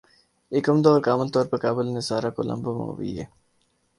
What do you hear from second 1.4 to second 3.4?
پر قابل نظارہ کولمبو مووی ہے